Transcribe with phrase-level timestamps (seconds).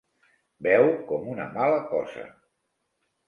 [0.67, 2.25] Beu com una mala cosa.